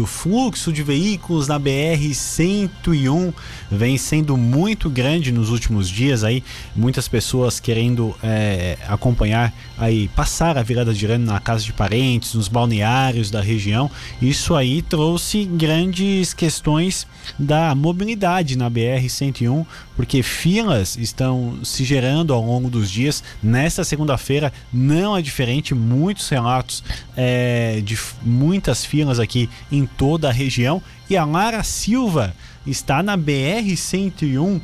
[0.00, 3.34] O fluxo de veículos na BR-101
[3.68, 6.44] vem sendo muito grande nos últimos dias aí,
[6.76, 12.34] muitas pessoas querendo é, acompanhar aí, passar a virada de ano na casa de parentes,
[12.34, 13.90] nos balneários da região.
[14.22, 17.04] Isso aí trouxe grandes questões
[17.36, 23.24] da mobilidade na BR-101, porque filas estão se gerando ao longo dos dias.
[23.42, 26.84] Nesta segunda-feira não é diferente, muitos relatos
[27.16, 30.82] é, de muitas filas aqui em toda a região.
[31.08, 32.34] E a Lara Silva
[32.66, 34.60] está na BR-101,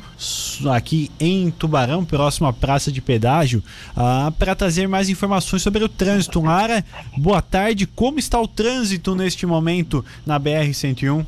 [0.73, 3.63] aqui em Tubarão, próximo à Praça de Pedágio,
[3.95, 6.41] ah, para trazer mais informações sobre o trânsito.
[6.41, 6.85] Lara,
[7.17, 7.87] boa tarde.
[7.87, 11.25] Como está o trânsito neste momento na BR-101?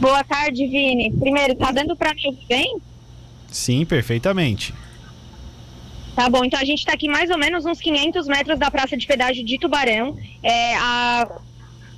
[0.00, 1.12] Boa tarde, Vini.
[1.12, 2.78] Primeiro, tá dando para me ouvir bem?
[3.50, 4.72] Sim, perfeitamente.
[6.16, 8.96] Tá bom, então a gente está aqui mais ou menos uns 500 metros da Praça
[8.96, 10.16] de Pedágio de Tubarão.
[10.42, 11.28] É, a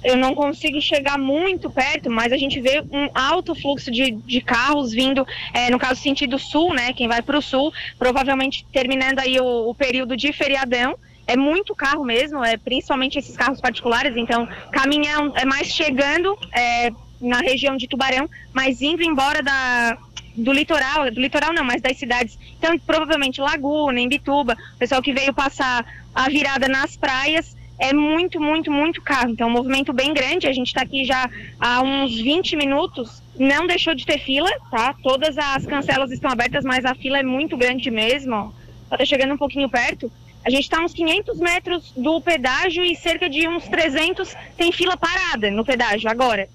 [0.05, 4.41] eu não consigo chegar muito perto, mas a gente vê um alto fluxo de, de
[4.41, 6.92] carros vindo, é, no caso sentido sul, né?
[6.92, 10.97] Quem vai para o sul, provavelmente terminando aí o, o, período de feriadão.
[11.25, 16.91] É muito carro mesmo, é principalmente esses carros particulares, então caminhão é mais chegando é,
[17.20, 19.97] na região de Tubarão, mas indo embora da,
[20.37, 22.37] do litoral, do litoral não, mas das cidades.
[22.59, 28.70] Então, provavelmente Laguna, Imbituba, pessoal que veio passar a virada nas praias é muito, muito,
[28.70, 29.30] muito carro.
[29.30, 30.47] Então, é um movimento bem grande.
[30.47, 33.20] A gente está aqui já há uns 20 minutos.
[33.36, 34.94] Não deixou de ter fila, tá?
[35.02, 38.55] Todas as cancelas estão abertas, mas a fila é muito grande mesmo.
[38.84, 40.12] Está chegando um pouquinho perto.
[40.44, 44.97] A gente está uns 500 metros do pedágio e cerca de uns 300 tem fila
[44.97, 46.48] parada no pedágio agora.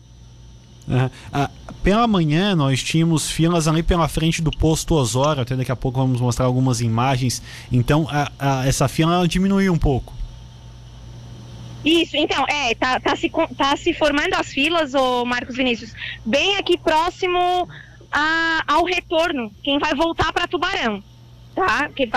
[0.87, 1.09] Uhum.
[1.33, 1.49] Ah,
[1.83, 5.99] pela manhã nós tínhamos filas ali pela frente do posto Osório, até daqui a pouco
[5.99, 7.41] vamos mostrar algumas imagens.
[7.71, 10.13] Então a, a, essa fila diminuiu um pouco.
[11.87, 15.93] Isso, então, é, tá, tá, se, tá se formando as filas, o Marcos Vinícius,
[16.25, 17.65] bem aqui próximo
[18.11, 21.01] a, ao retorno, quem vai voltar para Tubarão,
[21.55, 21.87] tá?
[21.95, 22.09] Que,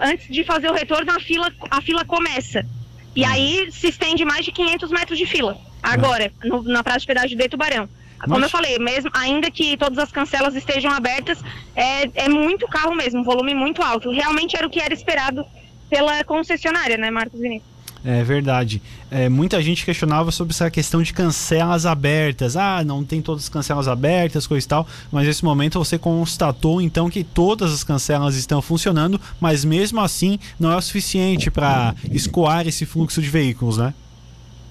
[0.00, 2.66] antes de fazer o retorno, a fila, a fila começa.
[3.14, 3.28] E hum.
[3.28, 7.38] aí se estende mais de 500 metros de fila, agora, no, na praça de pedágio
[7.38, 7.88] de Tubarão.
[8.28, 11.38] Como eu falei, mesmo ainda que todas as cancelas estejam abertas,
[11.76, 14.10] é, é muito carro mesmo, um volume muito alto.
[14.10, 15.44] Realmente era o que era esperado
[15.90, 17.71] pela concessionária, né, Marcos Vinícius?
[18.04, 18.82] É verdade.
[19.10, 22.56] É, muita gente questionava sobre essa questão de cancelas abertas.
[22.56, 24.86] Ah, não tem todas as cancelas abertas, coisa e tal.
[25.10, 30.38] Mas nesse momento você constatou então que todas as cancelas estão funcionando, mas mesmo assim
[30.58, 33.94] não é o suficiente para escoar esse fluxo de veículos, né?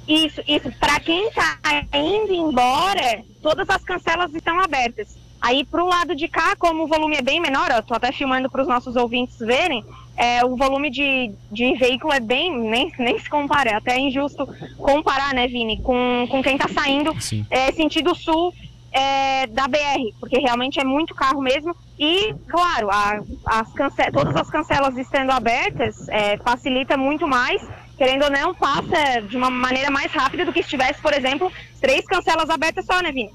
[0.08, 0.70] Isso, isso.
[0.78, 1.58] Para quem está
[1.94, 5.08] indo embora, todas as cancelas estão abertas.
[5.42, 8.12] Aí, para o lado de cá, como o volume é bem menor, eu tô até
[8.12, 9.84] filmando para os nossos ouvintes verem,
[10.16, 14.48] é, o volume de, de veículo é bem, nem, nem se compara, é até injusto
[14.78, 17.12] comparar, né, Vini, com, com quem está saindo
[17.50, 18.54] é, sentido sul
[18.92, 21.76] é, da BR, porque realmente é muito carro mesmo.
[21.98, 27.62] E, claro, a, as cance todas as cancelas estando abertas é, facilita muito mais.
[27.98, 31.52] Querendo ou não, passa de uma maneira mais rápida do que se tivesse, por exemplo,
[31.80, 33.32] três cancelas abertas só, né, Vini?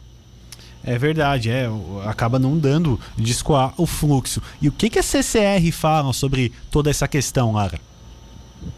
[0.86, 1.68] É verdade, é,
[2.08, 4.40] acaba não dando de escoar o fluxo.
[4.62, 7.80] E o que, que a CCR fala sobre toda essa questão, Lara?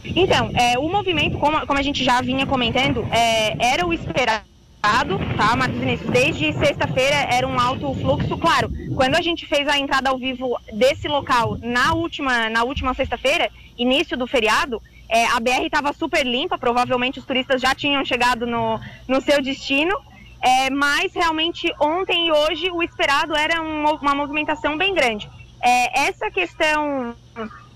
[0.03, 4.45] Então, é, o movimento, como, como a gente já vinha comentando, é, era o esperado
[5.37, 6.11] tá, Marcos Vinícius?
[6.11, 8.39] Desde sexta-feira era um alto fluxo.
[8.39, 12.95] Claro, quando a gente fez a entrada ao vivo desse local na última, na última
[12.95, 18.05] sexta-feira, início do feriado, é, a BR estava super limpa, provavelmente os turistas já tinham
[18.05, 19.95] chegado no, no seu destino.
[20.41, 25.29] É, mas realmente ontem e hoje o esperado era um, uma movimentação bem grande.
[25.61, 27.15] É, essa questão,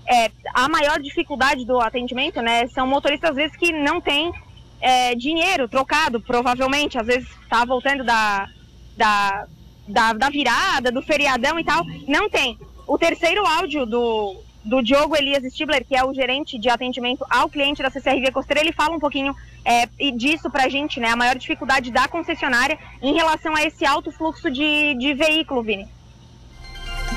[0.07, 4.31] é, a maior dificuldade do atendimento, né, são motoristas às vezes que não têm
[4.79, 8.47] é, dinheiro trocado, provavelmente, às vezes está voltando da,
[8.95, 9.47] da,
[9.87, 12.57] da, da virada, do feriadão e tal, não tem.
[12.87, 17.49] O terceiro áudio do, do Diogo Elias Stibler, que é o gerente de atendimento ao
[17.49, 19.35] cliente da CCRV Costeira, ele fala um pouquinho
[19.65, 21.09] é, disso para a gente, né?
[21.09, 25.87] A maior dificuldade da concessionária em relação a esse alto fluxo de, de veículo, Vini.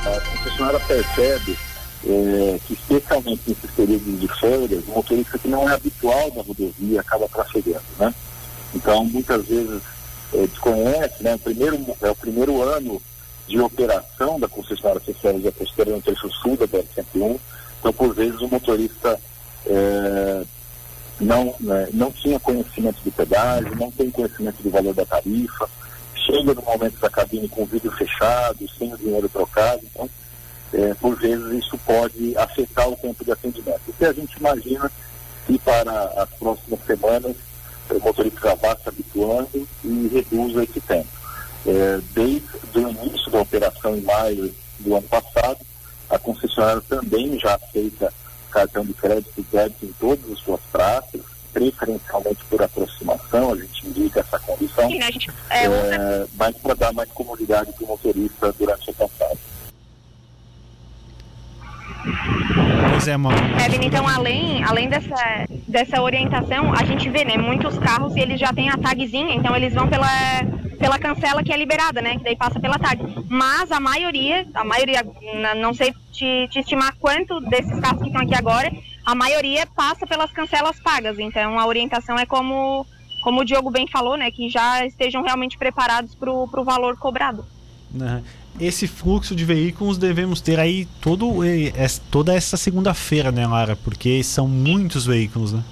[0.05, 1.57] A concessionária percebe
[2.05, 7.01] é, que, especialmente nesses períodos de férias, o motorista que não é habitual da rodovia
[7.01, 8.13] acaba trafegando, né?
[8.75, 9.83] Então, muitas vezes
[10.35, 11.37] é, desconhece, né?
[11.37, 13.01] O primeiro, é o primeiro ano
[13.47, 17.39] de operação da concessionária CCR Costeira no trecho sul da BR-101.
[17.79, 19.21] Então, por vezes, o motorista
[19.67, 20.43] é,
[21.21, 25.69] não, né, não tinha conhecimento do pedágio, não tem conhecimento do valor da tarifa,
[26.15, 29.83] chega no momento da cabine com o vidro fechado, sem o dinheiro trocado.
[29.85, 30.11] Então,
[30.73, 33.81] é, por vezes, isso pode afetar o tempo de atendimento.
[33.87, 34.91] O que a gente imagina
[35.47, 37.37] que para as próximas semanas
[37.89, 41.16] o motorista vá se habituando e reduza esse tempo.
[41.67, 45.59] É, desde o início da operação em maio do ano passado,
[46.09, 48.13] a concessionária também já aceita
[48.51, 51.21] cartão de crédito e débito em todas as suas praças,
[51.53, 56.93] preferencialmente por aproximação, a gente indica essa condição, Sim, gente, é, é, mas para dar
[56.93, 59.39] mais comodidade para o motorista durante a passagem.
[62.91, 63.37] Pois é, mano.
[63.59, 68.39] Kevin, então além, além dessa, dessa orientação, a gente vê, né, muitos carros e eles
[68.39, 70.07] já têm a tagzinha, então eles vão pela,
[70.79, 73.03] pela cancela que é liberada, né, que daí passa pela tag.
[73.29, 75.05] Mas a maioria, a maioria,
[75.57, 78.71] não sei te, te estimar quanto desses carros que estão aqui agora,
[79.05, 81.19] a maioria passa pelas cancelas pagas.
[81.19, 82.85] Então a orientação é como,
[83.23, 84.31] como o Diogo bem falou, né?
[84.31, 87.45] Que já estejam realmente preparados para o valor cobrado.
[88.59, 91.41] Esse fluxo de veículos devemos ter aí todo,
[92.11, 93.77] toda essa segunda-feira, né, Lara?
[93.77, 95.63] Porque são muitos veículos, né?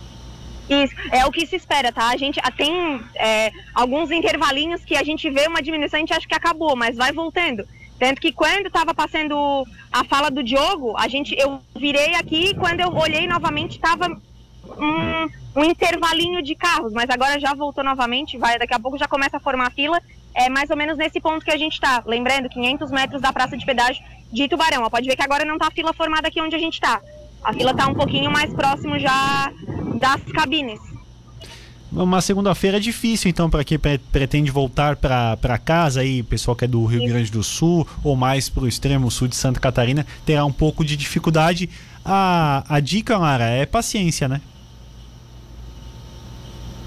[0.68, 2.08] Isso, é o que se espera, tá?
[2.08, 6.26] A gente tem é, alguns intervalinhos que a gente vê uma diminuição, a gente acha
[6.26, 7.66] que acabou, mas vai voltando.
[7.98, 12.54] Tanto que quando estava passando a fala do Diogo, a gente, eu virei aqui e
[12.54, 15.28] quando eu olhei novamente estava um,
[15.60, 19.36] um, intervalinho de carros, mas agora já voltou novamente, vai, daqui a pouco já começa
[19.36, 20.00] a formar fila,
[20.34, 22.02] é mais ou menos nesse ponto que a gente está.
[22.06, 24.02] Lembrando, 500 metros da praça de pedágio
[24.32, 24.82] de Tubarão.
[24.82, 27.00] Ó, pode ver que agora não está a fila formada aqui onde a gente está.
[27.44, 29.52] A fila está um pouquinho mais próximo já
[29.98, 30.80] das cabines.
[31.92, 36.68] Uma segunda-feira é difícil, então, para quem pretende voltar para casa, aí, pessoal que é
[36.68, 37.08] do Rio Isso.
[37.12, 40.84] Grande do Sul ou mais para o extremo sul de Santa Catarina, terá um pouco
[40.84, 41.70] de dificuldade.
[42.04, 44.40] A, a dica, Lara, é paciência, né?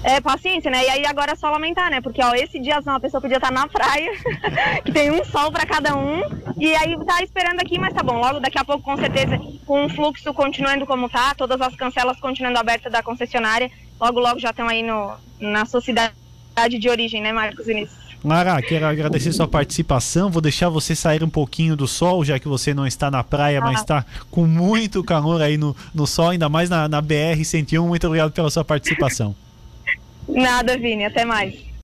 [0.02, 0.84] É, paciência, né?
[0.84, 2.00] E aí agora é só lamentar, né?
[2.00, 4.10] Porque, ó, esse dia a pessoa podia estar na praia,
[4.84, 6.22] que tem um sol para cada um,
[6.56, 9.86] e aí tá esperando aqui, mas tá bom, logo daqui a pouco, com certeza, com
[9.86, 14.50] o fluxo continuando como tá, todas as cancelas continuando abertas da concessionária, logo, logo já
[14.50, 16.12] estão aí no, na sua cidade
[16.78, 18.08] de origem, né, Marcos Vinícius?
[18.24, 20.28] Lara, quero agradecer sua participação.
[20.28, 23.58] Vou deixar você sair um pouquinho do sol, já que você não está na praia,
[23.58, 23.62] ah.
[23.62, 27.80] mas está com muito calor aí no, no sol, ainda mais na, na BR-101.
[27.86, 29.36] Muito obrigado pela sua participação.
[30.28, 31.04] Nada, Vini.
[31.04, 31.67] Até mais.